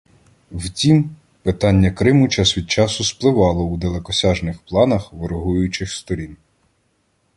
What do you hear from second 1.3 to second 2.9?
питання Криму час від